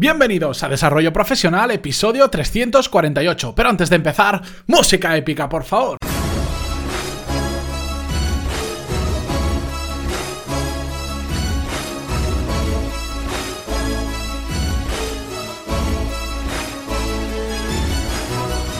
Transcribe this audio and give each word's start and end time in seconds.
Bienvenidos 0.00 0.62
a 0.62 0.68
Desarrollo 0.68 1.12
Profesional, 1.12 1.72
episodio 1.72 2.30
348. 2.30 3.52
Pero 3.52 3.68
antes 3.68 3.90
de 3.90 3.96
empezar, 3.96 4.40
música 4.68 5.16
épica, 5.16 5.48
por 5.48 5.64
favor. 5.64 5.98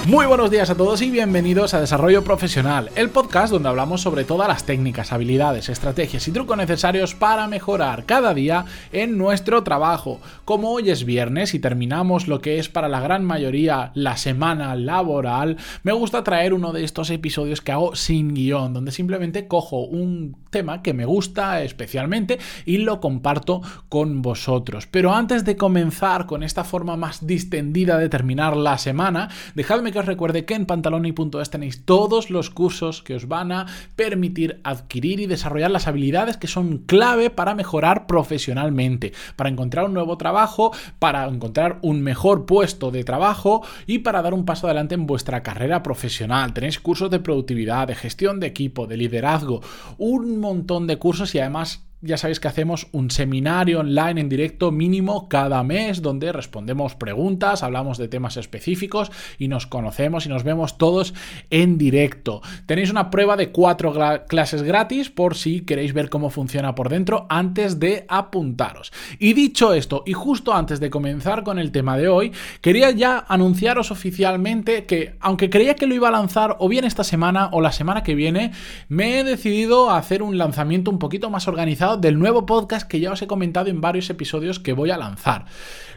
Muy 0.08 0.24
buenos 0.24 0.50
días 0.50 0.70
a 0.70 0.74
todos 0.74 1.02
y 1.02 1.10
bienvenidos 1.10 1.74
a 1.74 1.80
Desarrollo 1.82 2.24
Profesional, 2.24 2.88
el 2.94 3.10
podcast 3.10 3.52
donde 3.52 3.68
hablamos 3.68 4.00
sobre 4.00 4.24
todas 4.24 4.48
las 4.48 4.64
técnicas, 4.64 5.12
habilidades, 5.12 5.68
estrategias 5.68 6.26
y 6.26 6.32
trucos 6.32 6.56
necesarios 6.56 7.14
para 7.14 7.46
mejorar 7.46 8.06
cada 8.06 8.32
día 8.32 8.64
en 8.90 9.18
nuestro 9.18 9.64
trabajo. 9.64 10.18
Como 10.46 10.70
hoy 10.70 10.88
es 10.88 11.04
viernes 11.04 11.52
y 11.52 11.58
terminamos 11.58 12.26
lo 12.26 12.40
que 12.40 12.58
es 12.58 12.70
para 12.70 12.88
la 12.88 13.00
gran 13.00 13.22
mayoría 13.22 13.92
la 13.92 14.16
semana 14.16 14.74
laboral, 14.76 15.58
me 15.82 15.92
gusta 15.92 16.24
traer 16.24 16.54
uno 16.54 16.72
de 16.72 16.84
estos 16.84 17.10
episodios 17.10 17.60
que 17.60 17.72
hago 17.72 17.94
sin 17.94 18.32
guion, 18.32 18.72
donde 18.72 18.92
simplemente 18.92 19.46
cojo 19.46 19.80
un 19.80 20.38
tema 20.48 20.80
que 20.82 20.94
me 20.94 21.04
gusta 21.04 21.62
especialmente 21.62 22.38
y 22.64 22.78
lo 22.78 23.02
comparto 23.02 23.60
con 23.90 24.22
vosotros. 24.22 24.86
Pero 24.86 25.12
antes 25.12 25.44
de 25.44 25.58
comenzar 25.58 26.24
con 26.24 26.42
esta 26.42 26.64
forma 26.64 26.96
más 26.96 27.26
distendida 27.26 27.98
de 27.98 28.08
terminar 28.08 28.56
la 28.56 28.78
semana, 28.78 29.28
dejadme 29.54 29.92
que 29.92 29.97
os 29.98 30.06
recuerde 30.06 30.44
que 30.44 30.54
en 30.54 30.66
pantaloni.es 30.66 31.50
tenéis 31.50 31.84
todos 31.84 32.30
los 32.30 32.50
cursos 32.50 33.02
que 33.02 33.14
os 33.14 33.28
van 33.28 33.52
a 33.52 33.66
permitir 33.96 34.60
adquirir 34.64 35.20
y 35.20 35.26
desarrollar 35.26 35.70
las 35.70 35.86
habilidades 35.86 36.36
que 36.36 36.46
son 36.46 36.78
clave 36.78 37.30
para 37.30 37.54
mejorar 37.54 38.06
profesionalmente, 38.06 39.12
para 39.36 39.50
encontrar 39.50 39.86
un 39.86 39.94
nuevo 39.94 40.18
trabajo, 40.18 40.72
para 40.98 41.26
encontrar 41.26 41.78
un 41.82 42.02
mejor 42.02 42.46
puesto 42.46 42.90
de 42.90 43.04
trabajo 43.04 43.62
y 43.86 44.00
para 44.00 44.22
dar 44.22 44.34
un 44.34 44.44
paso 44.44 44.66
adelante 44.66 44.94
en 44.94 45.06
vuestra 45.06 45.42
carrera 45.42 45.82
profesional. 45.82 46.52
Tenéis 46.52 46.80
cursos 46.80 47.10
de 47.10 47.20
productividad, 47.20 47.88
de 47.88 47.94
gestión 47.94 48.40
de 48.40 48.46
equipo, 48.46 48.86
de 48.86 48.96
liderazgo, 48.96 49.60
un 49.98 50.38
montón 50.38 50.86
de 50.86 50.98
cursos 50.98 51.34
y 51.34 51.40
además 51.40 51.87
ya 52.00 52.16
sabéis 52.16 52.38
que 52.38 52.46
hacemos 52.46 52.86
un 52.92 53.10
seminario 53.10 53.80
online 53.80 54.20
en 54.20 54.28
directo 54.28 54.70
mínimo 54.70 55.28
cada 55.28 55.64
mes 55.64 56.00
donde 56.00 56.30
respondemos 56.30 56.94
preguntas, 56.94 57.64
hablamos 57.64 57.98
de 57.98 58.06
temas 58.06 58.36
específicos 58.36 59.10
y 59.36 59.48
nos 59.48 59.66
conocemos 59.66 60.24
y 60.24 60.28
nos 60.28 60.44
vemos 60.44 60.78
todos 60.78 61.12
en 61.50 61.76
directo. 61.76 62.40
Tenéis 62.66 62.90
una 62.90 63.10
prueba 63.10 63.36
de 63.36 63.50
cuatro 63.50 63.92
clases 64.28 64.62
gratis 64.62 65.10
por 65.10 65.34
si 65.34 65.62
queréis 65.62 65.92
ver 65.92 66.08
cómo 66.08 66.30
funciona 66.30 66.76
por 66.76 66.88
dentro 66.88 67.26
antes 67.28 67.80
de 67.80 68.04
apuntaros. 68.08 68.92
Y 69.18 69.32
dicho 69.32 69.72
esto, 69.72 70.04
y 70.06 70.12
justo 70.12 70.54
antes 70.54 70.78
de 70.78 70.90
comenzar 70.90 71.42
con 71.42 71.58
el 71.58 71.72
tema 71.72 71.96
de 71.96 72.08
hoy, 72.08 72.32
quería 72.60 72.92
ya 72.92 73.24
anunciaros 73.26 73.90
oficialmente 73.90 74.86
que, 74.86 75.16
aunque 75.18 75.50
creía 75.50 75.74
que 75.74 75.88
lo 75.88 75.96
iba 75.96 76.08
a 76.08 76.12
lanzar 76.12 76.56
o 76.60 76.68
bien 76.68 76.84
esta 76.84 77.02
semana 77.02 77.48
o 77.52 77.60
la 77.60 77.72
semana 77.72 78.04
que 78.04 78.14
viene, 78.14 78.52
me 78.88 79.18
he 79.18 79.24
decidido 79.24 79.90
a 79.90 79.98
hacer 79.98 80.22
un 80.22 80.38
lanzamiento 80.38 80.92
un 80.92 81.00
poquito 81.00 81.28
más 81.28 81.48
organizado 81.48 81.87
del 81.96 82.18
nuevo 82.18 82.46
podcast 82.46 82.88
que 82.88 83.00
ya 83.00 83.12
os 83.12 83.22
he 83.22 83.26
comentado 83.26 83.70
en 83.70 83.80
varios 83.80 84.10
episodios 84.10 84.58
que 84.60 84.72
voy 84.72 84.90
a 84.90 84.98
lanzar. 84.98 85.46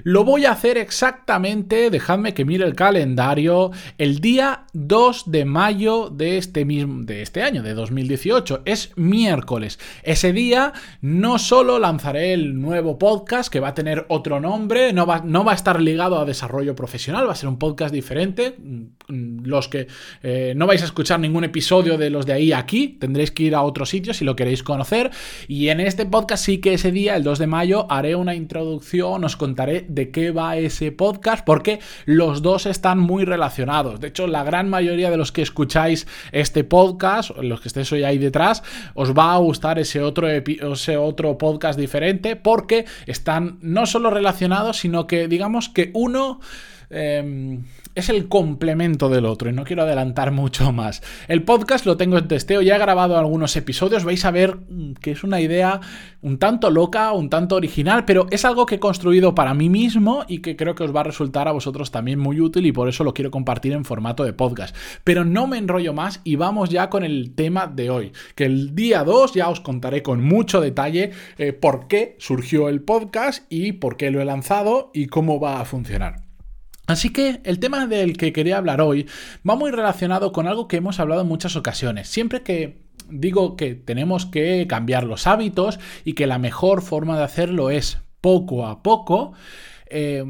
Lo 0.04 0.24
voy 0.24 0.46
a 0.46 0.52
hacer 0.52 0.78
exactamente, 0.78 1.90
dejadme 1.90 2.34
que 2.34 2.46
mire 2.46 2.66
el 2.66 2.76
calendario, 2.76 3.72
el 3.98 4.20
día 4.20 4.66
2 4.74 5.32
de 5.32 5.46
mayo 5.46 6.10
de 6.10 6.38
este 6.38 6.66
mismo 6.66 7.04
de 7.04 7.22
este 7.22 7.44
año 7.44 7.62
de 7.62 7.74
2018, 7.74 8.62
es 8.66 8.92
miércoles. 8.96 9.80
Ese 10.04 10.34
día 10.34 10.74
no 11.02 11.38
solo 11.38 11.78
lanzaré 11.80 12.34
el 12.34 12.60
nuevo 12.60 12.98
podcast 12.98 13.52
que 13.52 13.60
va 13.60 13.70
a 13.70 13.74
tener 13.74 14.06
otro 14.10 14.40
nombre, 14.40 14.94
no 14.94 15.06
va, 15.06 15.22
no 15.24 15.44
va 15.44 15.52
a 15.52 15.56
estar 15.56 15.82
ligado 15.82 16.20
a 16.20 16.26
desarrollo 16.26 16.76
profesional, 16.76 17.28
va 17.28 17.34
a 17.34 17.36
ser 17.36 17.50
un 17.50 17.60
podcast 17.60 17.94
diferente, 17.94 18.56
los 19.08 19.68
que 19.68 19.88
eh, 20.24 20.54
no 20.56 20.68
vais 20.68 20.82
a 20.82 20.86
escuchar 20.86 21.20
ningún 21.20 21.44
episodio 21.44 21.98
de 21.98 22.10
los 22.10 22.26
de 22.26 22.34
ahí 22.34 22.54
aquí, 22.54 22.88
tendréis 22.88 23.32
que 23.32 23.44
ir 23.44 23.56
a 23.56 23.62
otro 23.62 23.86
sitio 23.86 24.14
si 24.14 24.26
lo 24.26 24.36
queréis 24.36 24.64
conocer 24.64 25.12
y 25.48 25.70
en 25.70 25.81
este 25.88 26.06
podcast 26.06 26.46
sí 26.46 26.60
que 26.60 26.74
ese 26.74 26.92
día, 26.92 27.16
el 27.16 27.24
2 27.24 27.40
de 27.40 27.48
mayo, 27.48 27.88
haré 27.90 28.16
una 28.16 28.36
introducción, 28.36 29.24
os 29.24 29.36
contaré 29.36 29.86
de 29.88 30.12
qué 30.12 30.32
va 30.32 30.58
ese 30.58 30.92
podcast, 30.92 31.46
porque 31.46 31.80
los 32.06 32.42
dos 32.42 32.66
están 32.66 33.00
muy 33.00 33.26
relacionados. 33.26 34.00
De 34.00 34.08
hecho, 34.08 34.28
la 34.28 34.44
gran 34.44 34.70
mayoría 34.70 35.10
de 35.10 35.18
los 35.18 35.32
que 35.32 35.42
escucháis 35.42 36.08
este 36.32 36.64
podcast, 36.64 37.32
los 37.38 37.62
que 37.62 37.68
estéis 37.70 37.92
hoy 37.92 38.04
ahí 38.04 38.18
detrás, 38.18 38.64
os 38.94 39.14
va 39.14 39.34
a 39.34 39.38
gustar 39.38 39.80
ese 39.80 40.02
otro, 40.02 40.28
ese 40.28 40.98
otro 40.98 41.38
podcast 41.38 41.80
diferente, 41.80 42.36
porque 42.36 42.86
están 43.06 43.58
no 43.62 43.86
solo 43.86 44.10
relacionados, 44.10 44.78
sino 44.78 45.08
que 45.08 45.28
digamos 45.28 45.70
que 45.70 45.92
uno... 45.94 46.40
Em, 46.92 47.64
es 47.96 48.10
el 48.10 48.28
complemento 48.28 49.10
del 49.10 49.26
otro 49.26 49.50
y 49.50 49.54
no 49.54 49.64
quiero 49.64 49.84
adelantar 49.84 50.32
mucho 50.32 50.72
más. 50.74 51.02
El 51.28 51.44
podcast 51.44 51.86
lo 51.86 51.98
tengo 51.98 52.18
en 52.18 52.28
testeo, 52.28 52.62
ya 52.62 52.76
he 52.76 52.80
grabado 52.80 53.18
algunos 53.18 53.56
episodios, 53.56 54.04
vais 54.04 54.24
a 54.26 54.32
ver 54.32 54.58
mm, 54.58 54.94
que 54.96 55.12
es 55.12 55.24
una 55.24 55.40
idea 55.40 55.80
un 56.22 56.38
tanto 56.38 56.70
loca, 56.70 57.14
un 57.14 57.30
tanto 57.30 57.56
original, 57.56 58.06
pero 58.06 58.28
es 58.30 58.44
algo 58.44 58.66
que 58.66 58.76
he 58.76 58.80
construido 58.80 59.34
para 59.34 59.54
mí 59.54 59.70
mismo 59.70 60.26
y 60.28 60.40
que 60.40 60.56
creo 60.56 60.76
que 60.76 60.84
os 60.84 60.96
va 60.96 61.02
a 61.02 61.06
resultar 61.06 61.48
a 61.48 61.54
vosotros 61.54 61.92
también 61.92 62.20
muy 62.20 62.40
útil 62.42 62.66
y 62.66 62.72
por 62.72 62.90
eso 62.90 63.04
lo 63.04 63.14
quiero 63.14 63.32
compartir 63.32 63.72
en 63.72 63.86
formato 63.86 64.24
de 64.24 64.34
podcast. 64.34 64.76
Pero 65.04 65.24
no 65.24 65.48
me 65.48 65.58
enrollo 65.58 65.94
más 65.94 66.20
y 66.26 66.36
vamos 66.36 66.70
ya 66.70 66.90
con 66.90 67.04
el 67.04 67.34
tema 67.36 67.68
de 67.68 67.90
hoy, 67.90 68.12
que 68.36 68.46
el 68.46 68.76
día 68.76 69.04
2 69.04 69.34
ya 69.34 69.50
os 69.50 69.62
contaré 69.62 70.04
con 70.04 70.22
mucho 70.22 70.60
detalle 70.60 71.12
eh, 71.38 71.54
por 71.54 71.88
qué 71.88 72.16
surgió 72.20 72.70
el 72.70 72.82
podcast 72.82 73.46
y 73.50 73.74
por 73.74 73.96
qué 73.96 74.12
lo 74.12 74.22
he 74.22 74.26
lanzado 74.26 74.92
y 74.94 75.08
cómo 75.08 75.40
va 75.40 75.62
a 75.62 75.66
funcionar. 75.66 76.31
Así 76.92 77.12
que 77.12 77.40
el 77.46 77.60
tema 77.60 77.88
del 77.88 78.18
que 78.18 78.34
quería 78.34 78.58
hablar 78.58 78.82
hoy 78.82 79.08
va 79.50 79.56
muy 79.56 79.72
relacionado 79.72 80.34
con 80.34 80.46
algo 80.46 80.68
que 80.68 80.76
hemos 80.76 81.00
hablado 81.00 81.22
en 81.22 81.28
muchas 81.28 81.56
ocasiones. 81.56 82.10
Siempre 82.10 82.42
que 82.42 82.82
digo 83.10 83.56
que 83.56 83.76
tenemos 83.76 84.26
que 84.26 84.68
cambiar 84.68 85.06
los 85.06 85.26
hábitos 85.26 85.80
y 86.04 86.14
que 86.14 86.28
la 86.28 86.38
mejor 86.38 86.82
forma 86.82 87.18
de 87.18 87.24
hacerlo 87.24 87.70
es 87.70 88.00
poco 88.20 88.68
a 88.68 88.84
poco, 88.84 89.32
eh, 89.88 90.26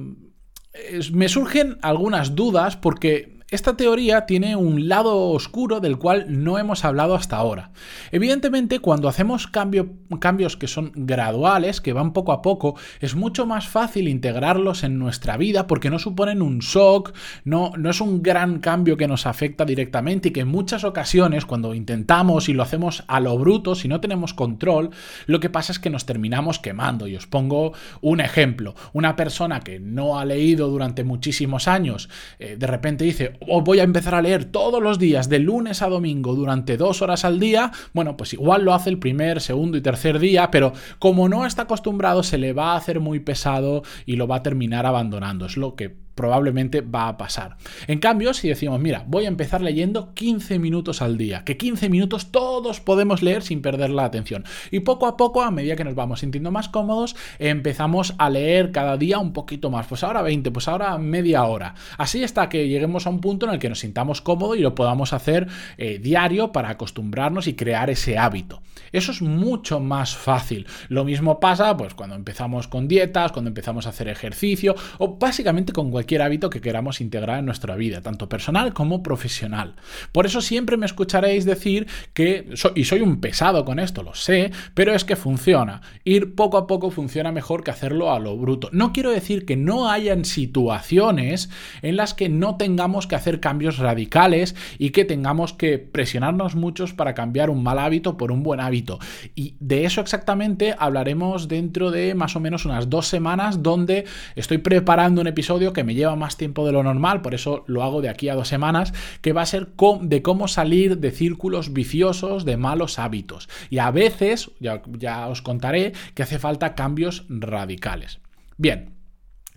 me 1.12 1.30
surgen 1.30 1.80
algunas 1.82 2.36
dudas 2.36 2.78
porque 2.78 3.40
esta 3.52 3.76
teoría 3.76 4.26
tiene 4.26 4.56
un 4.56 4.88
lado 4.88 5.30
oscuro 5.30 5.82
del 5.82 5.98
cual 5.98 6.26
no 6.30 6.58
hemos 6.58 6.86
hablado 6.86 7.16
hasta 7.16 7.36
ahora. 7.36 7.72
Evidentemente, 8.14 8.80
cuando 8.80 9.10
hacemos 9.10 9.48
cambios 9.48 10.56
que 10.56 10.68
son 10.68 10.94
graduales, 10.96 11.82
que 11.82 11.92
van 11.92 12.14
poco 12.14 12.32
a 12.32 12.42
poco, 12.42 12.76
es 13.02 13.14
mucho 13.16 13.46
más 13.46 13.68
fácil 13.68 14.08
integrarlos 14.08 14.86
en 14.86 14.98
nuestra 14.98 15.36
vida 15.36 15.68
porque 15.68 15.90
no 15.90 16.00
suponen 16.00 16.42
un 16.42 16.60
shock, 16.60 17.14
no, 17.44 17.74
no 17.78 17.90
es 17.90 18.00
un 18.00 18.24
gran 18.24 18.60
cambio 18.60 18.96
que 18.96 19.10
nos 19.10 19.26
afecta 19.26 19.66
directamente 19.66 20.30
y 20.30 20.32
que 20.32 20.40
en 20.40 20.48
muchas 20.48 20.86
ocasiones, 20.86 21.46
cuando 21.46 21.74
intentamos 21.74 22.48
y 22.48 22.54
lo 22.54 22.64
hacemos 22.64 23.04
a 23.08 23.20
lo 23.20 23.38
bruto, 23.38 23.76
si 23.76 23.90
no 23.90 24.00
tenemos 24.00 24.34
control, 24.34 24.92
lo 25.26 25.42
que 25.42 25.50
pasa 25.50 25.74
es 25.74 25.80
que 25.80 25.90
nos 25.90 26.06
terminamos 26.06 26.60
quemando. 26.60 27.06
Y 27.06 27.18
os 27.18 27.28
pongo 27.28 27.74
un 28.00 28.22
ejemplo. 28.22 28.76
Una 28.94 29.18
persona 29.18 29.60
que 29.60 29.82
no 29.82 30.18
ha 30.18 30.24
leído 30.24 30.70
durante 30.70 31.04
muchísimos 31.04 31.68
años, 31.68 32.08
eh, 32.40 32.56
de 32.58 32.68
repente 32.68 33.04
dice, 33.04 33.41
voy 33.46 33.80
a 33.80 33.84
empezar 33.84 34.16
a 34.16 34.22
leer 34.22 34.46
todos 34.46 34.82
los 34.82 35.00
días, 35.00 35.30
de 35.30 35.40
lunes 35.40 35.82
a 35.82 35.90
domingo, 35.90 36.36
durante 36.36 36.78
dos 36.78 37.02
horas 37.02 37.26
al 37.26 37.40
día, 37.40 37.72
bueno, 37.94 38.18
pues 38.18 38.34
igual 38.34 38.64
lo 38.64 38.74
hace 38.74 38.90
el 38.90 39.00
primer, 39.00 39.42
segundo 39.42 39.78
y 39.78 39.82
tercer 39.82 40.20
día, 40.20 40.52
pero 40.52 40.74
como 41.00 41.30
no 41.30 41.46
está 41.46 41.64
acostumbrado, 41.64 42.24
se 42.24 42.38
le 42.38 42.54
va 42.54 42.74
a 42.74 42.78
hacer 42.78 43.00
muy 43.00 43.20
pesado 43.20 43.84
y 44.06 44.16
lo 44.16 44.28
va 44.28 44.38
a 44.38 44.44
terminar 44.44 44.86
abandonando. 44.86 45.46
Es 45.46 45.58
lo 45.58 45.76
que 45.76 45.96
probablemente 46.16 46.82
va 46.82 47.08
a 47.08 47.18
pasar. 47.18 47.58
En 47.88 48.00
cambio, 48.00 48.34
si 48.34 48.50
decimos, 48.50 48.80
mira, 48.80 49.04
voy 49.08 49.26
a 49.26 49.30
empezar 49.30 49.62
leyendo 49.62 50.14
15 50.14 50.60
minutos 50.60 51.02
al 51.02 51.18
día, 51.18 51.44
que 51.44 51.58
15 51.58 51.90
minutos 51.90 52.32
todos 52.32 52.80
podemos 52.80 53.22
leer 53.22 53.44
sin 53.44 53.62
perder 53.62 53.90
la 53.90 54.06
atención. 54.06 54.44
Y 54.72 54.82
poco 54.82 55.08
a 55.08 55.18
poco, 55.18 55.42
a 55.42 55.52
medida 55.52 55.76
que 55.76 55.84
nos 55.84 55.96
vamos 55.96 56.20
sintiendo 56.20 56.52
más 56.52 56.70
cómodos, 56.70 57.16
empezamos 57.40 58.14
a 58.18 58.30
leer 58.30 58.72
cada 58.72 58.98
día 58.98 59.20
un 59.20 59.34
poquito 59.34 59.70
más. 59.70 59.88
Pues 59.88 60.04
ahora 60.04 60.22
20, 60.22 60.52
pues 60.52 60.68
ahora 60.68 60.98
media 60.98 61.44
hora. 61.46 61.76
Así 61.98 62.24
hasta 62.24 62.50
que 62.50 62.68
lleguemos 62.68 63.08
a 63.08 63.10
un 63.10 63.22
punto 63.22 63.46
en 63.46 63.54
el 63.54 63.60
que 63.60 63.70
nos 63.70 63.80
sintamos 63.80 64.22
cómodos 64.22 64.58
y 64.58 64.62
lo 64.62 64.76
podamos 64.76 65.14
hacer 65.14 65.48
eh, 65.78 66.00
diario 66.00 66.52
para 66.52 66.70
acostumbrarnos 66.70 67.48
y 67.48 67.56
crear 67.56 67.90
ese 67.90 68.18
hábito. 68.18 68.62
Eso 68.92 69.12
es 69.12 69.22
mucho 69.22 69.80
más 69.80 70.16
fácil. 70.16 70.68
Lo 70.90 71.06
mismo 71.06 71.40
pasa 71.40 71.76
pues 71.78 71.94
cuando 71.94 72.16
empezamos 72.16 72.68
con 72.68 72.88
dietas, 72.88 73.32
cuando 73.32 73.50
empezamos 73.50 73.86
a 73.86 73.90
hacer 73.90 74.10
ejercicio 74.10 74.76
o 74.98 75.18
básicamente 75.18 75.72
con 75.72 75.92
cualquier 75.92 76.11
cualquier 76.12 76.24
hábito 76.24 76.50
que 76.50 76.60
queramos 76.60 77.00
integrar 77.00 77.40
en 77.40 77.46
nuestra 77.46 77.78
vida, 77.78 78.02
tanto 78.02 78.28
personal 78.28 78.74
como 78.74 79.02
profesional. 79.02 79.76
Por 80.12 80.26
eso 80.26 80.42
siempre 80.42 80.76
me 80.76 80.86
escucharéis 80.86 81.46
decir 81.46 81.88
que, 82.14 82.50
y 82.76 82.84
soy 82.84 83.00
un 83.00 83.22
pesado 83.22 83.64
con 83.64 83.80
esto, 83.80 84.04
lo 84.04 84.14
sé, 84.14 84.52
pero 84.74 84.94
es 84.94 85.06
que 85.06 85.16
funciona. 85.16 85.82
Ir 86.04 86.36
poco 86.36 86.58
a 86.58 86.68
poco 86.68 86.92
funciona 86.92 87.32
mejor 87.32 87.64
que 87.64 87.72
hacerlo 87.72 88.12
a 88.12 88.20
lo 88.20 88.36
bruto. 88.36 88.68
No 88.74 88.92
quiero 88.92 89.10
decir 89.10 89.46
que 89.46 89.56
no 89.56 89.90
hayan 89.90 90.26
situaciones 90.26 91.50
en 91.82 91.96
las 91.96 92.14
que 92.14 92.28
no 92.28 92.58
tengamos 92.58 93.08
que 93.08 93.16
hacer 93.16 93.40
cambios 93.40 93.78
radicales 93.78 94.54
y 94.78 94.90
que 94.90 95.06
tengamos 95.06 95.54
que 95.54 95.80
presionarnos 95.80 96.56
muchos 96.56 96.94
para 96.94 97.14
cambiar 97.14 97.50
un 97.50 97.64
mal 97.64 97.80
hábito 97.80 98.18
por 98.18 98.34
un 98.34 98.44
buen 98.44 98.60
hábito. 98.60 99.00
Y 99.34 99.56
de 99.62 99.86
eso 99.86 100.02
exactamente 100.02 100.76
hablaremos 100.78 101.48
dentro 101.48 101.90
de 101.90 102.16
más 102.16 102.36
o 102.36 102.42
menos 102.42 102.66
unas 102.66 102.90
dos 102.90 103.08
semanas 103.08 103.64
donde 103.64 104.04
estoy 104.36 104.58
preparando 104.58 105.22
un 105.22 105.28
episodio 105.28 105.72
que 105.72 105.86
me 105.86 105.91
lleva 105.94 106.16
más 106.16 106.38
tiempo 106.38 106.66
de 106.66 106.72
lo 106.72 106.84
normal, 106.84 107.22
por 107.22 107.34
eso 107.34 107.64
lo 107.68 107.84
hago 107.84 108.02
de 108.02 108.10
aquí 108.10 108.30
a 108.30 108.36
dos 108.36 108.48
semanas, 108.48 108.94
que 109.22 109.34
va 109.34 109.42
a 109.42 109.46
ser 109.46 109.70
de 110.02 110.22
cómo 110.22 110.48
salir 110.48 110.98
de 111.00 111.12
círculos 111.12 111.74
viciosos 111.74 112.46
de 112.46 112.58
malos 112.58 113.00
hábitos. 113.00 113.50
Y 113.70 113.80
a 113.80 113.92
veces, 113.92 114.52
ya, 114.60 114.82
ya 114.98 115.28
os 115.28 115.42
contaré, 115.42 115.94
que 116.14 116.24
hace 116.24 116.40
falta 116.40 116.76
cambios 116.76 117.26
radicales. 117.30 118.20
Bien, 118.58 118.96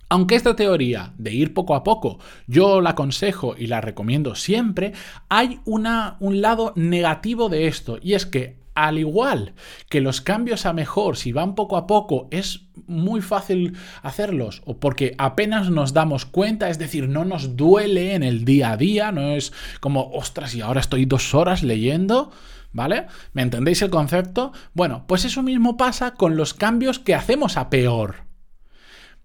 aunque 0.08 0.34
esta 0.34 0.54
teoría 0.54 1.12
de 1.18 1.32
ir 1.32 1.54
poco 1.54 1.74
a 1.74 1.82
poco 1.82 2.18
yo 2.46 2.80
la 2.80 2.90
aconsejo 2.90 3.54
y 3.58 3.66
la 3.66 3.80
recomiendo 3.80 4.34
siempre, 4.34 4.92
hay 5.28 5.60
una, 5.64 6.16
un 6.20 6.40
lado 6.40 6.72
negativo 6.76 7.48
de 7.48 7.66
esto 7.66 7.98
y 8.00 8.14
es 8.14 8.26
que 8.26 8.63
al 8.74 8.98
igual 8.98 9.54
que 9.88 10.00
los 10.00 10.20
cambios 10.20 10.66
a 10.66 10.72
mejor, 10.72 11.16
si 11.16 11.32
van 11.32 11.54
poco 11.54 11.76
a 11.76 11.86
poco, 11.86 12.28
es 12.30 12.66
muy 12.86 13.20
fácil 13.22 13.76
hacerlos, 14.02 14.62
o 14.66 14.78
porque 14.78 15.14
apenas 15.18 15.70
nos 15.70 15.92
damos 15.92 16.26
cuenta, 16.26 16.68
es 16.68 16.78
decir, 16.78 17.08
no 17.08 17.24
nos 17.24 17.56
duele 17.56 18.14
en 18.14 18.22
el 18.22 18.44
día 18.44 18.72
a 18.72 18.76
día, 18.76 19.12
no 19.12 19.32
es 19.32 19.52
como, 19.80 20.10
ostras, 20.12 20.54
y 20.54 20.60
ahora 20.60 20.80
estoy 20.80 21.04
dos 21.04 21.34
horas 21.34 21.62
leyendo, 21.62 22.30
¿vale? 22.72 23.06
¿Me 23.32 23.42
entendéis 23.42 23.82
el 23.82 23.90
concepto? 23.90 24.52
Bueno, 24.74 25.04
pues 25.06 25.24
eso 25.24 25.42
mismo 25.42 25.76
pasa 25.76 26.14
con 26.14 26.36
los 26.36 26.54
cambios 26.54 26.98
que 26.98 27.14
hacemos 27.14 27.56
a 27.56 27.70
peor 27.70 28.23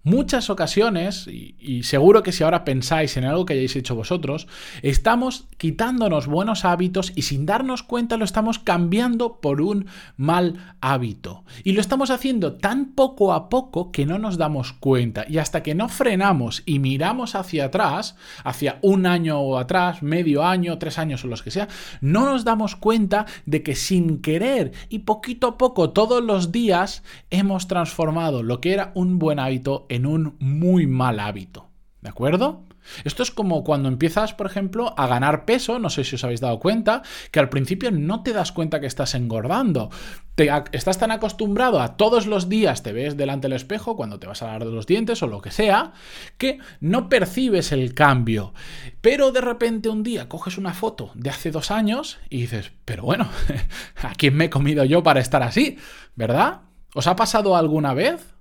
muchas 0.02 0.48
ocasiones, 0.48 1.26
y, 1.28 1.82
seguro 1.82 2.22
que 2.22 2.32
si 2.32 2.42
ahora 2.42 2.64
pensáis 2.64 3.16
en 3.16 3.24
algo 3.24 3.44
que 3.44 3.54
hayáis 3.54 3.76
hecho 3.76 3.94
vosotros, 3.94 4.46
estamos 4.82 5.46
quitándonos 5.58 6.26
buenos 6.26 6.64
hábitos 6.64 7.12
y 7.14 7.22
sin 7.22 7.46
darnos 7.46 7.82
cuenta 7.82 8.16
lo 8.16 8.24
estamos 8.24 8.58
cambiando 8.58 9.40
por 9.40 9.60
un 9.60 9.86
mal 10.16 10.74
hábito. 10.80 11.44
Y 11.64 11.72
lo 11.72 11.80
estamos 11.80 12.10
haciendo 12.10 12.54
tan 12.54 12.92
poco 12.92 13.32
a 13.32 13.48
poco 13.48 13.92
que 13.92 14.06
no 14.06 14.18
nos 14.18 14.38
damos 14.38 14.72
cuenta. 14.72 15.24
Y 15.28 15.38
hasta 15.38 15.62
que 15.62 15.74
no 15.74 15.88
frenamos 15.88 16.62
y 16.64 16.78
miramos 16.78 17.34
hacia 17.34 17.66
atrás, 17.66 18.16
hacia 18.44 18.78
un 18.82 19.06
año 19.06 19.40
o 19.40 19.58
atrás, 19.58 20.02
medio 20.02 20.44
año, 20.44 20.78
tres 20.78 20.98
años 20.98 21.24
o 21.24 21.28
los 21.28 21.42
que 21.42 21.50
sea, 21.50 21.68
no 22.00 22.24
nos 22.24 22.44
damos 22.44 22.76
cuenta 22.76 23.26
de 23.46 23.62
que 23.62 23.74
sin 23.74 24.22
querer 24.22 24.72
y 24.88 25.00
poquito 25.00 25.46
a 25.48 25.58
poco 25.58 25.90
todos 25.90 26.22
los 26.22 26.52
días 26.52 27.02
hemos 27.30 27.68
transformado 27.68 28.42
lo 28.42 28.60
que 28.60 28.72
era 28.72 28.92
un 28.94 29.18
buen 29.18 29.38
hábito 29.38 29.86
en 29.90 30.06
un 30.06 30.36
muy 30.38 30.86
mal 30.86 31.20
hábito. 31.20 31.68
¿De 32.00 32.08
acuerdo? 32.08 32.64
Esto 33.04 33.22
es 33.22 33.30
como 33.30 33.62
cuando 33.62 33.88
empiezas, 33.88 34.32
por 34.32 34.46
ejemplo, 34.46 34.94
a 34.96 35.06
ganar 35.06 35.44
peso, 35.44 35.78
no 35.78 35.90
sé 35.90 36.04
si 36.04 36.16
os 36.16 36.24
habéis 36.24 36.40
dado 36.40 36.58
cuenta, 36.58 37.02
que 37.30 37.38
al 37.38 37.50
principio 37.50 37.90
no 37.90 38.22
te 38.22 38.32
das 38.32 38.52
cuenta 38.52 38.80
que 38.80 38.86
estás 38.86 39.14
engordando. 39.14 39.90
Te, 40.34 40.50
estás 40.72 40.98
tan 40.98 41.10
acostumbrado 41.10 41.80
a 41.80 41.96
todos 41.96 42.26
los 42.26 42.48
días 42.48 42.82
te 42.82 42.92
ves 42.92 43.18
delante 43.18 43.48
del 43.48 43.56
espejo 43.56 43.96
cuando 43.96 44.18
te 44.18 44.26
vas 44.26 44.40
a 44.40 44.46
lavar 44.46 44.64
de 44.64 44.72
los 44.72 44.86
dientes 44.86 45.22
o 45.22 45.26
lo 45.26 45.42
que 45.42 45.50
sea, 45.50 45.92
que 46.38 46.58
no 46.80 47.08
percibes 47.08 47.72
el 47.72 47.94
cambio. 47.94 48.54
Pero 49.02 49.32
de 49.32 49.42
repente 49.42 49.88
un 49.88 50.02
día 50.02 50.28
coges 50.28 50.56
una 50.56 50.72
foto 50.72 51.10
de 51.14 51.30
hace 51.30 51.50
dos 51.50 51.70
años 51.70 52.18
y 52.30 52.40
dices, 52.42 52.72
pero 52.84 53.02
bueno, 53.02 53.28
¿a 54.02 54.14
quién 54.14 54.36
me 54.36 54.46
he 54.46 54.50
comido 54.50 54.84
yo 54.84 55.02
para 55.02 55.20
estar 55.20 55.42
así? 55.42 55.76
¿Verdad? 56.16 56.62
¿Os 56.94 57.06
ha 57.06 57.16
pasado 57.16 57.56
alguna 57.56 57.92
vez? 57.92 58.34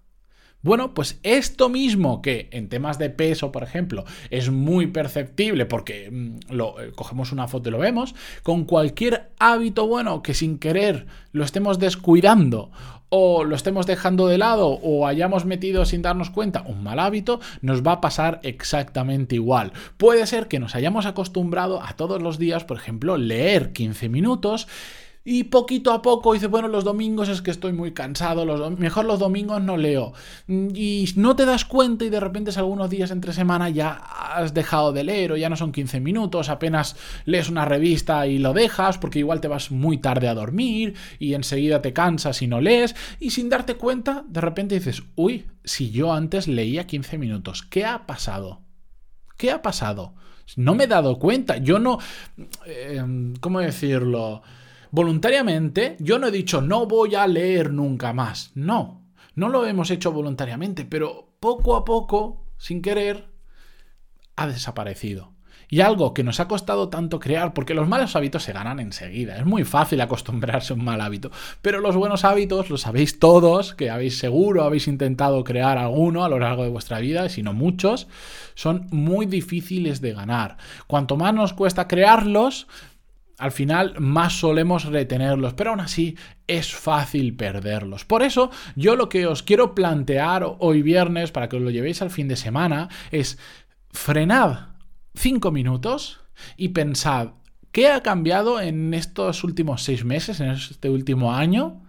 Bueno, 0.61 0.93
pues 0.93 1.19
esto 1.23 1.69
mismo 1.69 2.21
que 2.21 2.49
en 2.51 2.67
temas 2.67 2.99
de 2.99 3.09
peso, 3.09 3.51
por 3.51 3.63
ejemplo, 3.63 4.03
es 4.29 4.51
muy 4.51 4.87
perceptible 4.87 5.65
porque 5.65 6.11
mm, 6.11 6.53
lo, 6.53 6.81
eh, 6.81 6.91
cogemos 6.93 7.31
una 7.31 7.47
foto 7.47 7.69
y 7.69 7.71
lo 7.71 7.77
vemos, 7.77 8.13
con 8.43 8.65
cualquier 8.65 9.29
hábito 9.39 9.87
bueno 9.87 10.21
que 10.21 10.33
sin 10.33 10.59
querer 10.59 11.07
lo 11.31 11.45
estemos 11.45 11.79
descuidando 11.79 12.71
o 13.07 13.45
lo 13.45 13.55
estemos 13.55 13.85
dejando 13.87 14.27
de 14.27 14.37
lado 14.37 14.67
o 14.67 15.07
hayamos 15.07 15.45
metido 15.45 15.85
sin 15.85 16.01
darnos 16.01 16.29
cuenta 16.29 16.63
un 16.63 16.83
mal 16.83 16.99
hábito, 16.99 17.39
nos 17.61 17.81
va 17.81 17.93
a 17.93 18.01
pasar 18.01 18.41
exactamente 18.43 19.35
igual. 19.35 19.71
Puede 19.95 20.27
ser 20.27 20.47
que 20.49 20.59
nos 20.59 20.75
hayamos 20.75 21.05
acostumbrado 21.05 21.81
a 21.81 21.93
todos 21.93 22.21
los 22.21 22.37
días, 22.37 22.65
por 22.65 22.75
ejemplo, 22.75 23.17
leer 23.17 23.71
15 23.71 24.09
minutos 24.09 24.67
y 25.31 25.43
poquito 25.43 25.91
a 25.91 26.01
poco 26.01 26.33
dice, 26.33 26.47
bueno, 26.47 26.67
los 26.67 26.83
domingos 26.83 27.29
es 27.29 27.43
que 27.43 27.51
estoy 27.51 27.71
muy 27.71 27.91
cansado, 27.91 28.45
los 28.45 28.79
mejor 28.79 29.05
los 29.05 29.19
domingos 29.19 29.61
no 29.61 29.77
leo. 29.77 30.13
Y 30.47 31.07
no 31.17 31.35
te 31.35 31.45
das 31.45 31.65
cuenta 31.65 32.03
y 32.03 32.09
de 32.09 32.19
repente 32.19 32.49
algunos 32.57 32.89
días 32.89 33.11
entre 33.11 33.31
semana 33.31 33.69
ya 33.69 33.91
has 33.91 34.55
dejado 34.55 34.91
de 34.91 35.03
leer 35.03 35.31
o 35.31 35.37
ya 35.37 35.47
no 35.47 35.55
son 35.55 35.71
15 35.71 35.99
minutos, 35.99 36.49
apenas 36.49 36.95
lees 37.25 37.47
una 37.47 37.65
revista 37.65 38.25
y 38.25 38.39
lo 38.39 38.53
dejas 38.53 38.97
porque 38.97 39.19
igual 39.19 39.39
te 39.39 39.47
vas 39.47 39.69
muy 39.69 39.99
tarde 39.99 40.27
a 40.27 40.33
dormir 40.33 40.95
y 41.19 41.35
enseguida 41.35 41.83
te 41.83 41.93
cansas 41.93 42.41
y 42.41 42.47
no 42.47 42.59
lees 42.59 42.95
y 43.19 43.29
sin 43.29 43.49
darte 43.49 43.75
cuenta 43.75 44.25
de 44.27 44.41
repente 44.41 44.73
dices, 44.73 45.03
uy, 45.13 45.45
si 45.63 45.91
yo 45.91 46.11
antes 46.11 46.47
leía 46.47 46.87
15 46.87 47.19
minutos, 47.19 47.61
¿qué 47.61 47.85
ha 47.85 48.07
pasado? 48.07 48.61
¿Qué 49.37 49.51
ha 49.51 49.61
pasado? 49.61 50.15
No 50.55 50.73
me 50.73 50.85
he 50.85 50.87
dado 50.87 51.19
cuenta, 51.19 51.57
yo 51.57 51.77
no... 51.77 51.99
Eh, 52.65 53.03
¿Cómo 53.39 53.59
decirlo? 53.59 54.41
Voluntariamente, 54.91 55.97
yo 55.99 56.17
no 56.17 56.27
he 56.27 56.31
dicho 56.31 56.61
no 56.61 56.87
voy 56.87 57.15
a 57.15 57.27
leer 57.27 57.71
nunca 57.71 58.13
más. 58.13 58.51
No, 58.55 59.03
no 59.35 59.49
lo 59.49 59.65
hemos 59.65 59.91
hecho 59.91 60.11
voluntariamente, 60.11 60.85
pero 60.85 61.29
poco 61.39 61.75
a 61.75 61.85
poco, 61.85 62.45
sin 62.57 62.81
querer, 62.81 63.29
ha 64.35 64.47
desaparecido. 64.47 65.33
Y 65.71 65.81
algo 65.81 66.15
que 66.15 66.23
nos 66.23 66.39
ha 66.39 66.47
costado 66.47 66.89
tanto 66.89 67.19
crear, 67.19 67.53
porque 67.53 67.75
los 67.75 67.87
malos 67.87 68.15
hábitos 68.15 68.41
se 68.41 68.53
ganan 68.53 68.79
enseguida, 68.79 69.37
es 69.37 69.45
muy 69.45 69.63
fácil 69.63 70.01
acostumbrarse 70.01 70.73
a 70.73 70.75
un 70.75 70.83
mal 70.83 70.99
hábito, 70.99 71.29
pero 71.61 71.79
los 71.79 71.95
buenos 71.95 72.25
hábitos, 72.25 72.71
lo 72.71 72.77
sabéis 72.77 73.19
todos, 73.19 73.75
que 73.75 73.91
habéis 73.91 74.17
seguro, 74.17 74.63
habéis 74.63 74.87
intentado 74.87 75.43
crear 75.43 75.77
alguno 75.77 76.23
a 76.23 76.29
lo 76.29 76.39
largo 76.39 76.63
de 76.63 76.69
vuestra 76.69 76.97
vida, 76.97 77.29
si 77.29 77.43
no 77.43 77.53
muchos, 77.53 78.07
son 78.55 78.87
muy 78.89 79.27
difíciles 79.27 80.01
de 80.01 80.13
ganar. 80.13 80.57
Cuanto 80.87 81.17
más 81.17 81.35
nos 81.35 81.53
cuesta 81.53 81.87
crearlos, 81.87 82.65
al 83.39 83.51
final 83.51 83.95
más 83.99 84.33
solemos 84.33 84.85
retenerlos, 84.85 85.53
pero 85.53 85.71
aún 85.71 85.79
así 85.79 86.17
es 86.47 86.75
fácil 86.75 87.35
perderlos. 87.35 88.05
Por 88.05 88.21
eso 88.21 88.51
yo 88.75 88.95
lo 88.95 89.09
que 89.09 89.25
os 89.25 89.43
quiero 89.43 89.73
plantear 89.73 90.45
hoy 90.59 90.81
viernes, 90.81 91.31
para 91.31 91.47
que 91.49 91.55
os 91.55 91.61
lo 91.61 91.69
llevéis 91.69 92.01
al 92.01 92.11
fin 92.11 92.27
de 92.27 92.35
semana, 92.35 92.89
es 93.11 93.39
frenad 93.91 94.69
cinco 95.15 95.51
minutos 95.51 96.19
y 96.57 96.69
pensad, 96.69 97.29
¿qué 97.71 97.87
ha 97.89 98.01
cambiado 98.01 98.61
en 98.61 98.93
estos 98.93 99.43
últimos 99.43 99.83
seis 99.83 100.03
meses, 100.03 100.39
en 100.41 100.49
este 100.49 100.89
último 100.89 101.33
año, 101.33 101.81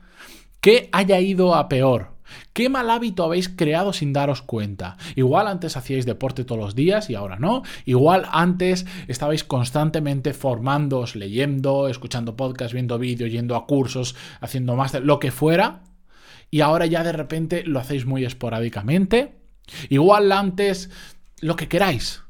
que 0.60 0.88
haya 0.92 1.20
ido 1.20 1.54
a 1.54 1.68
peor? 1.68 2.19
¿Qué 2.52 2.68
mal 2.68 2.90
hábito 2.90 3.24
habéis 3.24 3.48
creado 3.48 3.92
sin 3.92 4.12
daros 4.12 4.42
cuenta? 4.42 4.96
Igual 5.16 5.46
antes 5.46 5.76
hacíais 5.76 6.06
deporte 6.06 6.44
todos 6.44 6.60
los 6.60 6.74
días 6.74 7.10
y 7.10 7.14
ahora 7.14 7.38
no. 7.38 7.62
Igual 7.84 8.26
antes 8.30 8.86
estabais 9.08 9.44
constantemente 9.44 10.32
formándoos, 10.34 11.16
leyendo, 11.16 11.88
escuchando 11.88 12.36
podcasts, 12.36 12.74
viendo 12.74 12.98
vídeos, 12.98 13.30
yendo 13.30 13.56
a 13.56 13.66
cursos, 13.66 14.16
haciendo 14.40 14.76
más 14.76 14.94
lo 14.94 15.18
que 15.18 15.30
fuera. 15.30 15.82
Y 16.50 16.62
ahora 16.62 16.86
ya 16.86 17.04
de 17.04 17.12
repente 17.12 17.62
lo 17.64 17.78
hacéis 17.78 18.06
muy 18.06 18.24
esporádicamente. 18.24 19.36
Igual 19.88 20.32
antes 20.32 20.90
lo 21.40 21.56
que 21.56 21.68
queráis. 21.68 22.22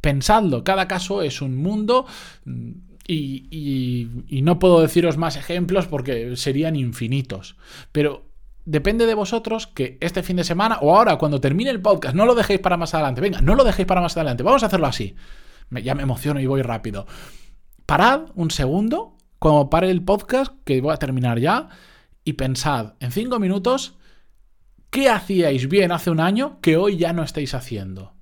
Pensadlo, 0.00 0.64
cada 0.64 0.86
caso 0.88 1.22
es 1.22 1.42
un 1.42 1.56
mundo 1.56 2.06
mm, 2.44 2.70
y, 3.08 4.08
y, 4.28 4.42
no 4.42 4.58
puedo 4.58 4.80
deciros 4.80 5.16
más 5.16 5.36
ejemplos 5.36 5.86
porque 5.86 6.36
serían 6.36 6.76
infinitos. 6.76 7.56
Pero 7.92 8.32
depende 8.66 9.06
de 9.06 9.14
vosotros 9.14 9.66
que 9.68 9.96
este 10.00 10.22
fin 10.22 10.36
de 10.36 10.44
semana 10.44 10.78
o 10.82 10.94
ahora 10.94 11.16
cuando 11.16 11.40
termine 11.40 11.70
el 11.70 11.80
podcast, 11.80 12.14
no 12.14 12.26
lo 12.26 12.34
dejéis 12.34 12.60
para 12.60 12.76
más 12.76 12.92
adelante. 12.92 13.22
Venga, 13.22 13.40
no 13.40 13.54
lo 13.54 13.64
dejéis 13.64 13.86
para 13.86 14.02
más 14.02 14.16
adelante. 14.16 14.42
Vamos 14.42 14.62
a 14.62 14.66
hacerlo 14.66 14.86
así. 14.86 15.14
ya 15.70 15.94
me 15.94 16.02
emociono 16.02 16.40
y 16.40 16.46
voy 16.46 16.60
rápido. 16.60 17.06
Parad 17.86 18.32
un 18.34 18.50
segundo, 18.50 19.16
como 19.38 19.70
pare 19.70 19.90
el 19.90 20.02
podcast, 20.02 20.52
que 20.64 20.80
voy 20.80 20.92
a 20.92 20.98
terminar 20.98 21.38
ya, 21.38 21.68
y 22.24 22.34
pensad 22.34 22.94
en 23.00 23.12
cinco 23.12 23.38
minutos 23.38 23.96
qué 24.90 25.08
hacíais 25.08 25.68
bien 25.68 25.92
hace 25.92 26.10
un 26.10 26.20
año 26.20 26.60
que 26.60 26.76
hoy 26.76 26.96
ya 26.96 27.12
no 27.12 27.22
estáis 27.22 27.54
haciendo. 27.54 28.14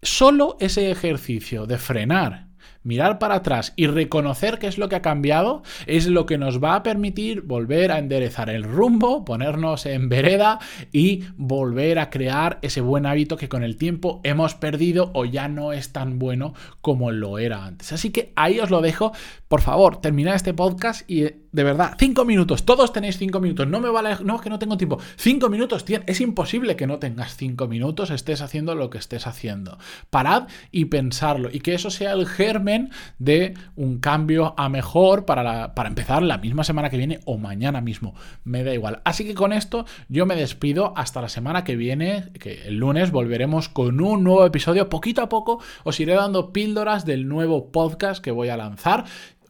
Solo 0.00 0.56
ese 0.60 0.90
ejercicio 0.90 1.66
de 1.66 1.78
frenar 1.78 2.45
mirar 2.86 3.18
para 3.18 3.34
atrás 3.34 3.72
y 3.76 3.88
reconocer 3.88 4.58
qué 4.58 4.68
es 4.68 4.78
lo 4.78 4.88
que 4.88 4.96
ha 4.96 5.02
cambiado 5.02 5.62
es 5.86 6.06
lo 6.06 6.24
que 6.24 6.38
nos 6.38 6.62
va 6.62 6.76
a 6.76 6.82
permitir 6.82 7.42
volver 7.42 7.90
a 7.90 7.98
enderezar 7.98 8.48
el 8.48 8.62
rumbo, 8.62 9.24
ponernos 9.24 9.86
en 9.86 10.08
vereda 10.08 10.60
y 10.92 11.24
volver 11.36 11.98
a 11.98 12.10
crear 12.10 12.58
ese 12.62 12.80
buen 12.80 13.04
hábito 13.04 13.36
que 13.36 13.48
con 13.48 13.62
el 13.62 13.76
tiempo 13.76 14.20
hemos 14.22 14.54
perdido 14.54 15.10
o 15.14 15.24
ya 15.24 15.48
no 15.48 15.72
es 15.72 15.92
tan 15.92 16.18
bueno 16.18 16.54
como 16.80 17.10
lo 17.10 17.38
era 17.38 17.64
antes. 17.64 17.92
Así 17.92 18.10
que 18.10 18.32
ahí 18.36 18.60
os 18.60 18.70
lo 18.70 18.80
dejo. 18.80 19.12
Por 19.48 19.60
favor, 19.60 20.00
terminad 20.00 20.34
este 20.34 20.54
podcast 20.54 21.10
y 21.10 21.24
de 21.56 21.64
verdad, 21.64 21.94
cinco 21.98 22.26
minutos. 22.26 22.66
Todos 22.66 22.92
tenéis 22.92 23.16
cinco 23.16 23.40
minutos. 23.40 23.66
No 23.66 23.80
me 23.80 23.88
vale, 23.88 24.18
no 24.22 24.36
es 24.36 24.42
que 24.42 24.50
no 24.50 24.58
tengo 24.58 24.76
tiempo. 24.76 24.98
Cinco 25.16 25.48
minutos, 25.48 25.86
es 25.88 26.20
imposible 26.20 26.76
que 26.76 26.86
no 26.86 26.98
tengas 26.98 27.34
cinco 27.34 27.66
minutos, 27.66 28.10
estés 28.10 28.42
haciendo 28.42 28.74
lo 28.74 28.90
que 28.90 28.98
estés 28.98 29.26
haciendo. 29.26 29.78
Parad 30.10 30.48
y 30.70 30.84
pensarlo 30.84 31.48
y 31.50 31.60
que 31.60 31.72
eso 31.72 31.88
sea 31.88 32.12
el 32.12 32.26
germen 32.26 32.90
de 33.18 33.54
un 33.74 34.00
cambio 34.00 34.52
a 34.58 34.68
mejor 34.68 35.24
para, 35.24 35.74
para 35.74 35.88
empezar 35.88 36.22
la 36.22 36.36
misma 36.36 36.62
semana 36.62 36.90
que 36.90 36.98
viene 36.98 37.20
o 37.24 37.38
mañana 37.38 37.80
mismo. 37.80 38.14
Me 38.44 38.62
da 38.62 38.74
igual. 38.74 39.00
Así 39.04 39.24
que 39.24 39.32
con 39.32 39.54
esto 39.54 39.86
yo 40.10 40.26
me 40.26 40.36
despido 40.36 40.92
hasta 40.94 41.22
la 41.22 41.30
semana 41.30 41.64
que 41.64 41.74
viene, 41.74 42.32
que 42.38 42.66
el 42.66 42.76
lunes 42.76 43.12
volveremos 43.12 43.70
con 43.70 44.02
un 44.02 44.24
nuevo 44.24 44.44
episodio. 44.44 44.90
Poquito 44.90 45.22
a 45.22 45.30
poco 45.30 45.62
os 45.84 45.98
iré 46.00 46.16
dando 46.16 46.52
píldoras 46.52 47.06
del 47.06 47.26
nuevo 47.26 47.72
podcast 47.72 48.22
que 48.22 48.30
voy 48.30 48.50
a 48.50 48.58
lanzar. 48.58 49.06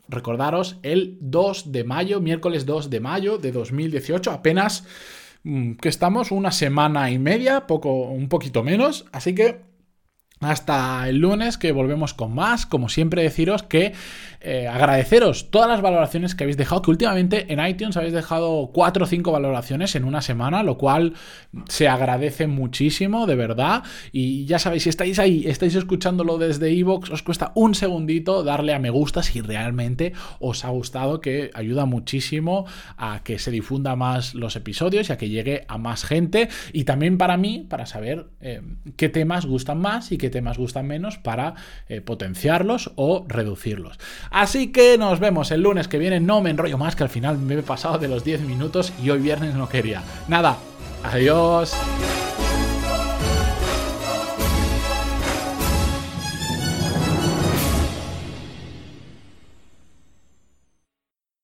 Recordaros 0.09 0.79
el 0.83 1.19
2 1.21 1.73
de 1.73 1.85
mayo, 1.85 2.21
miércoles 2.21 2.67
2 2.67 2.91
de 2.91 3.01
mayo 3.01 3.39
de 3.39 3.53
2018, 3.53 4.31
apenas 4.31 4.85
mm, 5.43 5.73
que 5.73 5.89
estamos 5.89 6.31
una 6.31 6.53
semana 6.53 7.11
y 7.11 7.19
media, 7.19 7.67
poco, 7.67 8.11
un 8.11 8.29
poquito 8.29 8.63
menos, 8.63 9.07
así 9.13 9.35
que 9.35 9.61
hasta 10.41 11.09
el 11.09 11.19
lunes 11.19 11.57
que 11.57 11.73
volvemos 11.73 12.15
con 12.15 12.35
más. 12.35 12.67
Como 12.67 12.89
siempre 12.89 13.23
deciros 13.23 13.63
que 13.63 13.95
eh, 14.41 14.69
agradeceros 14.69 15.51
todas 15.51 15.69
las 15.69 15.81
valoraciones 15.81 16.35
que 16.35 16.45
habéis 16.45 16.57
dejado, 16.57 16.83
que 16.83 16.91
últimamente 16.91 17.53
en 17.53 17.65
iTunes 17.67 17.97
habéis 17.97 18.13
dejado 18.13 18.71
4 18.73 19.05
o 19.05 19.07
5 19.07 19.33
valoraciones 19.33 19.95
en 19.97 20.05
una 20.05 20.21
semana, 20.21 20.63
lo 20.63 20.77
cual 20.77 21.15
se 21.69 21.89
agradece 21.89 22.47
muchísimo, 22.47 23.27
de 23.27 23.35
verdad. 23.35 23.83
Y 24.13 24.45
ya 24.45 24.59
sabéis, 24.59 24.85
si 24.85 24.91
estáis 24.91 25.19
ahí, 25.19 25.45
estáis 25.47 25.75
escuchándolo 25.75 26.39
desde 26.39 26.71
iVoox, 26.71 27.11
os 27.11 27.23
cuesta 27.23 27.53
un 27.55 27.75
segundito 27.75 28.45
darle 28.45 28.75
a 28.75 28.79
me 28.79 28.91
gusta 28.91 29.23
si 29.23 29.41
realmente 29.41 30.13
os 30.39 30.65
ha 30.65 30.69
gustado, 30.69 31.21
que 31.21 31.51
ayuda 31.55 31.87
muchísimo 31.87 32.67
a 32.99 33.23
que 33.25 33.39
se 33.39 33.51
difunda 33.51 33.97
más 33.97 34.35
los 34.35 34.55
episodios 34.55 35.09
y 35.09 35.13
a 35.13 35.19
que 35.19 35.29
llegue 35.29 35.65
a 35.67 35.79
más 35.79 36.05
gente. 36.05 36.51
Y 36.73 36.85
también 36.85 37.17
para 37.17 37.37
mí, 37.37 37.67
para 37.69 37.87
saber 37.87 38.27
eh, 38.41 38.61
qué 38.97 39.09
temas 39.09 39.47
gustan 39.47 39.79
más 39.79 40.13
y 40.13 40.19
qué 40.27 40.31
temas 40.31 40.59
gustan 40.59 40.89
menos 40.89 41.19
para 41.19 41.55
eh, 41.89 42.01
potenciarlos 42.01 42.91
o 42.97 43.25
reducirlos. 43.29 43.97
Así 44.31 44.73
que 44.73 44.99
nos 44.99 45.21
vemos 45.21 45.53
el 45.53 45.63
lunes 45.63 45.87
que 45.87 45.99
viene. 45.99 46.19
No 46.19 46.41
me 46.41 46.51
enrollo 46.51 46.79
más, 46.79 46.97
que 46.97 47.05
al 47.05 47.09
final 47.09 47.39
me 47.39 47.55
he 47.55 47.63
pasado 47.63 47.99
de 47.99 48.09
los 48.09 48.25
10 48.25 48.41
minutos 48.41 48.93
y 49.01 49.11
hoy 49.11 49.21
viernes 49.21 49.55
no 49.55 49.69
quería. 49.69 50.03
Nada, 50.27 50.57
adiós. 51.05 51.77